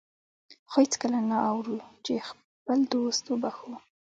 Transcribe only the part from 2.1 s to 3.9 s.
خپل دوست وبخښو.